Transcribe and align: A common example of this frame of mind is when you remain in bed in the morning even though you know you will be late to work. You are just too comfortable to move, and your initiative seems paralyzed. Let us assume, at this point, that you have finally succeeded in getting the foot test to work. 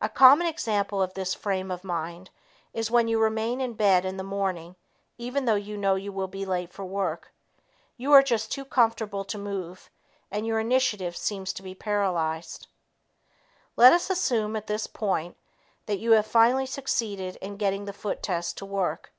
A 0.00 0.08
common 0.08 0.46
example 0.46 1.02
of 1.02 1.12
this 1.12 1.34
frame 1.34 1.70
of 1.70 1.84
mind 1.84 2.30
is 2.72 2.90
when 2.90 3.08
you 3.08 3.20
remain 3.20 3.60
in 3.60 3.74
bed 3.74 4.06
in 4.06 4.16
the 4.16 4.24
morning 4.24 4.74
even 5.18 5.44
though 5.44 5.54
you 5.54 5.76
know 5.76 5.96
you 5.96 6.12
will 6.12 6.28
be 6.28 6.46
late 6.46 6.72
to 6.72 6.82
work. 6.82 7.30
You 7.98 8.10
are 8.12 8.22
just 8.22 8.50
too 8.50 8.64
comfortable 8.64 9.22
to 9.26 9.36
move, 9.36 9.90
and 10.30 10.46
your 10.46 10.60
initiative 10.60 11.14
seems 11.14 11.52
paralyzed. 11.78 12.68
Let 13.76 13.92
us 13.92 14.08
assume, 14.08 14.56
at 14.56 14.66
this 14.66 14.86
point, 14.86 15.36
that 15.84 15.98
you 15.98 16.12
have 16.12 16.24
finally 16.26 16.64
succeeded 16.64 17.36
in 17.42 17.58
getting 17.58 17.84
the 17.84 17.92
foot 17.92 18.22
test 18.22 18.56
to 18.56 18.64
work. 18.64 19.12